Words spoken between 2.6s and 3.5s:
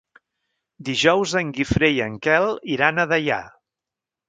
iran a Deià.